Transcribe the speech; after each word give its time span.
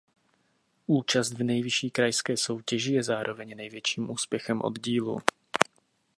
Účast 0.87 1.31
v 1.33 1.43
nejvyšší 1.43 1.89
krajské 1.91 2.37
soutěži 2.37 2.93
je 2.93 3.03
zároveň 3.03 3.55
největším 3.57 4.09
úspěchem 4.11 4.61
oddílu. 4.61 5.19